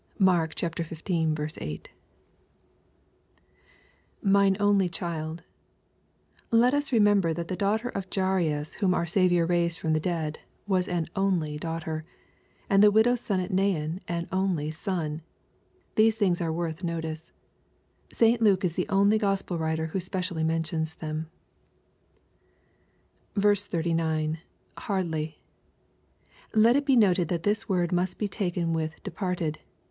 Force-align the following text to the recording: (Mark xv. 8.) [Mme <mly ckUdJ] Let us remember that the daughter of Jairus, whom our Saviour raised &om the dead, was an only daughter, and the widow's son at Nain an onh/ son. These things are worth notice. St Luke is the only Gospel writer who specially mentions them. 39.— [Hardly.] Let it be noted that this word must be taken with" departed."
(Mark 0.17 0.55
xv. 0.55 1.61
8.) 1.61 1.89
[Mme 4.23 4.57
<mly 4.57 4.89
ckUdJ] 4.89 5.39
Let 6.49 6.73
us 6.73 6.91
remember 6.91 7.33
that 7.33 7.47
the 7.47 7.55
daughter 7.55 7.89
of 7.89 8.07
Jairus, 8.11 8.73
whom 8.81 8.95
our 8.95 9.05
Saviour 9.05 9.45
raised 9.45 9.85
&om 9.85 9.93
the 9.93 9.99
dead, 9.99 10.39
was 10.65 10.87
an 10.87 11.05
only 11.15 11.59
daughter, 11.59 12.03
and 12.67 12.81
the 12.81 12.89
widow's 12.89 13.19
son 13.21 13.39
at 13.41 13.51
Nain 13.51 14.01
an 14.07 14.25
onh/ 14.31 14.73
son. 14.73 15.21
These 15.93 16.15
things 16.15 16.41
are 16.41 16.51
worth 16.51 16.83
notice. 16.83 17.31
St 18.11 18.41
Luke 18.41 18.65
is 18.65 18.73
the 18.75 18.89
only 18.89 19.19
Gospel 19.19 19.59
writer 19.59 19.85
who 19.85 19.99
specially 19.99 20.43
mentions 20.43 20.95
them. 20.95 21.29
39.— 23.35 24.39
[Hardly.] 24.79 25.43
Let 26.55 26.75
it 26.75 26.87
be 26.87 26.95
noted 26.95 27.27
that 27.27 27.43
this 27.43 27.69
word 27.69 27.91
must 27.91 28.17
be 28.17 28.27
taken 28.27 28.73
with" 28.73 28.95
departed." 29.03 29.59